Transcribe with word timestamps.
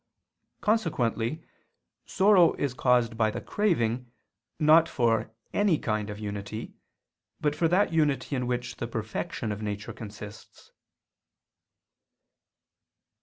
Consequently 0.61 1.43
sorrow 2.07 2.53
is 2.53 2.73
caused 2.73 3.15
by 3.17 3.29
the 3.29 3.39
craving, 3.39 4.11
not 4.59 4.89
for 4.89 5.29
any 5.53 5.77
kind 5.77 6.09
of 6.09 6.17
unity, 6.17 6.73
but 7.39 7.55
for 7.55 7.67
that 7.67 7.93
unity 7.93 8.35
in 8.35 8.47
which 8.47 8.77
the 8.77 8.87
perfection 8.87 9.51
of 9.51 9.61
nature 9.61 9.93
consists. 9.93 10.71